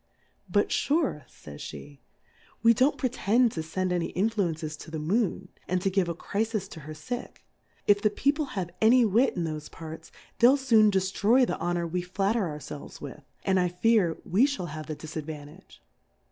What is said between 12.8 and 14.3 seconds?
with, and I fear,